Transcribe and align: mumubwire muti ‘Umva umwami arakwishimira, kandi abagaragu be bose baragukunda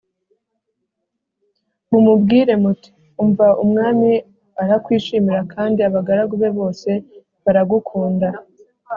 mumubwire 1.89 2.53
muti 2.63 2.89
‘Umva 3.23 3.47
umwami 3.63 4.11
arakwishimira, 4.61 5.41
kandi 5.53 5.79
abagaragu 5.87 6.33
be 6.41 6.49
bose 6.57 6.89
baragukunda 7.43 8.27